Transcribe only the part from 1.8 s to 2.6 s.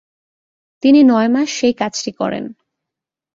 কাজটি করেন।